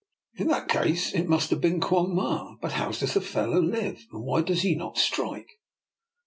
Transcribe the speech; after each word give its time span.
"In 0.39 0.47
that 0.47 0.67
case 0.67 1.13
it 1.13 1.29
must 1.29 1.51
have 1.51 1.61
been 1.61 1.79
Quong 1.79 2.15
Ma. 2.15 2.55
But 2.59 2.71
how 2.71 2.91
does 2.91 3.13
the 3.13 3.21
fellow 3.21 3.61
live? 3.61 4.07
and 4.11 4.23
why 4.23 4.41
does 4.41 4.63
he 4.63 4.73
not 4.73 4.97
strike? 4.97 5.59